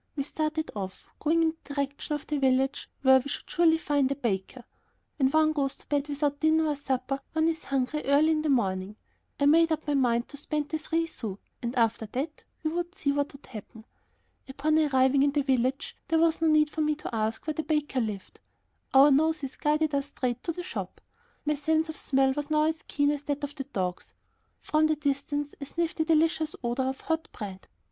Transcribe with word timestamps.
We 0.15 0.23
started 0.23 0.71
off, 0.75 1.07
going 1.19 1.43
in 1.43 1.55
the 1.63 1.75
direction 1.75 2.15
of 2.15 2.25
the 2.25 2.39
village 2.39 2.89
where 3.03 3.19
we 3.19 3.29
should 3.29 3.47
surely 3.47 3.77
find 3.77 4.11
a 4.11 4.15
baker: 4.15 4.63
when 5.17 5.29
one 5.29 5.53
goes 5.53 5.75
to 5.75 5.85
bed 5.85 6.07
without 6.07 6.39
dinner 6.39 6.65
or 6.69 6.75
supper 6.75 7.19
one 7.33 7.47
is 7.47 7.65
hungry 7.65 8.01
early 8.05 8.31
in 8.31 8.41
the 8.41 8.49
morning. 8.49 8.95
I 9.39 9.45
made 9.45 9.71
up 9.71 9.85
my 9.85 9.93
mind 9.93 10.27
to 10.29 10.37
spend 10.37 10.69
the 10.69 10.79
three 10.79 11.05
sous, 11.05 11.37
and 11.61 11.75
after 11.75 12.07
that 12.13 12.43
we 12.63 12.71
would 12.71 12.95
see 12.95 13.11
what 13.11 13.31
would 13.33 13.45
happen. 13.45 13.85
Upon 14.49 14.79
arriving 14.79 15.21
in 15.21 15.33
the 15.33 15.43
village 15.43 15.95
there 16.07 16.17
was 16.17 16.41
no 16.41 16.47
need 16.47 16.71
for 16.71 16.81
me 16.81 16.95
to 16.95 17.15
ask 17.15 17.45
where 17.45 17.53
the 17.53 17.61
baker 17.61 18.01
lived; 18.01 18.39
our 18.95 19.11
noses 19.11 19.55
guided 19.55 19.93
us 19.93 20.07
straight 20.07 20.41
to 20.45 20.51
the 20.51 20.63
shop. 20.63 20.99
My 21.45 21.53
sense 21.53 21.89
of 21.89 21.97
smell 21.97 22.33
was 22.33 22.49
now 22.49 22.63
as 22.63 22.81
keen 22.87 23.11
as 23.11 23.21
that 23.25 23.43
of 23.43 23.53
my 23.59 23.65
dogs. 23.71 24.15
From 24.61 24.87
the 24.87 24.95
distance 24.95 25.53
I 25.61 25.65
sniffed 25.65 25.97
the 25.97 26.05
delicious 26.05 26.55
odor 26.63 26.89
of 26.89 27.01
hot 27.01 27.29
bread. 27.37 27.67